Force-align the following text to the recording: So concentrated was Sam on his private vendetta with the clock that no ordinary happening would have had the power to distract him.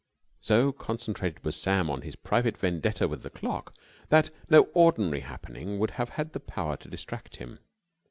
So 0.39 0.71
concentrated 0.71 1.43
was 1.43 1.55
Sam 1.61 1.87
on 1.91 2.01
his 2.01 2.15
private 2.15 2.57
vendetta 2.57 3.07
with 3.07 3.21
the 3.21 3.29
clock 3.29 3.75
that 4.09 4.31
no 4.49 4.61
ordinary 4.73 5.19
happening 5.21 5.77
would 5.77 5.91
have 5.91 6.09
had 6.17 6.33
the 6.33 6.39
power 6.39 6.75
to 6.77 6.89
distract 6.89 7.35
him. 7.35 7.59